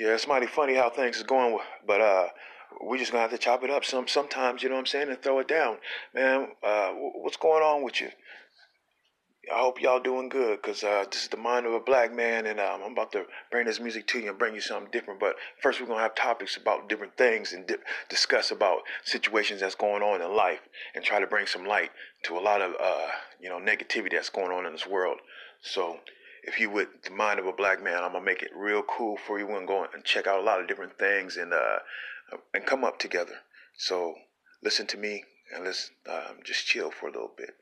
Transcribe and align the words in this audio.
Yeah, 0.00 0.14
it's 0.14 0.26
mighty 0.26 0.46
funny 0.46 0.76
how 0.76 0.88
things 0.88 1.18
is 1.18 1.24
going, 1.24 1.58
but 1.86 2.00
uh, 2.00 2.28
we 2.88 2.96
just 2.96 3.12
gonna 3.12 3.20
have 3.20 3.32
to 3.32 3.36
chop 3.36 3.62
it 3.64 3.70
up 3.70 3.84
some 3.84 4.08
sometimes. 4.08 4.62
You 4.62 4.70
know 4.70 4.76
what 4.76 4.80
I'm 4.80 4.86
saying, 4.86 5.10
and 5.10 5.20
throw 5.20 5.40
it 5.40 5.48
down, 5.48 5.76
man. 6.14 6.52
Uh, 6.62 6.92
what's 7.16 7.36
going 7.36 7.62
on 7.62 7.82
with 7.82 8.00
you? 8.00 8.08
I 9.54 9.58
hope 9.58 9.78
y'all 9.78 10.00
doing 10.00 10.30
good, 10.30 10.62
cause 10.62 10.82
uh, 10.82 11.04
this 11.10 11.24
is 11.24 11.28
the 11.28 11.36
mind 11.36 11.66
of 11.66 11.74
a 11.74 11.80
black 11.80 12.14
man, 12.14 12.46
and 12.46 12.58
um, 12.58 12.80
I'm 12.82 12.92
about 12.92 13.12
to 13.12 13.26
bring 13.50 13.66
this 13.66 13.78
music 13.78 14.06
to 14.06 14.20
you 14.20 14.30
and 14.30 14.38
bring 14.38 14.54
you 14.54 14.62
something 14.62 14.90
different. 14.90 15.20
But 15.20 15.36
first, 15.60 15.82
we're 15.82 15.86
gonna 15.86 16.00
have 16.00 16.14
topics 16.14 16.56
about 16.56 16.88
different 16.88 17.18
things 17.18 17.52
and 17.52 17.66
di- 17.66 17.74
discuss 18.08 18.50
about 18.50 18.78
situations 19.04 19.60
that's 19.60 19.74
going 19.74 20.02
on 20.02 20.22
in 20.22 20.34
life, 20.34 20.60
and 20.94 21.04
try 21.04 21.20
to 21.20 21.26
bring 21.26 21.46
some 21.46 21.66
light 21.66 21.90
to 22.22 22.38
a 22.38 22.40
lot 22.40 22.62
of 22.62 22.72
uh, 22.80 23.08
you 23.38 23.50
know 23.50 23.58
negativity 23.58 24.12
that's 24.12 24.30
going 24.30 24.50
on 24.50 24.64
in 24.64 24.72
this 24.72 24.86
world. 24.86 25.18
So 25.60 25.98
if 26.44 26.58
you 26.60 26.70
would 26.70 26.88
the 27.04 27.10
mind 27.10 27.38
of 27.38 27.46
a 27.46 27.52
black 27.52 27.82
man, 27.82 28.02
I'm 28.02 28.12
gonna 28.12 28.24
make 28.24 28.42
it 28.42 28.50
real 28.54 28.82
cool 28.82 29.16
for 29.16 29.38
you 29.38 29.48
and 29.56 29.66
go 29.66 29.86
and 29.92 30.04
check 30.04 30.26
out 30.26 30.40
a 30.40 30.42
lot 30.42 30.60
of 30.60 30.68
different 30.68 30.98
things 30.98 31.36
and 31.36 31.52
uh 31.52 31.78
and 32.54 32.66
come 32.66 32.84
up 32.84 32.98
together. 32.98 33.34
So 33.76 34.14
listen 34.62 34.86
to 34.88 34.98
me 34.98 35.24
and 35.54 35.64
let's 35.64 35.90
um, 36.08 36.38
just 36.44 36.66
chill 36.66 36.90
for 36.90 37.08
a 37.08 37.12
little 37.12 37.32
bit. 37.36 37.56